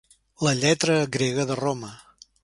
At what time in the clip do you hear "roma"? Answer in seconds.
1.59-1.91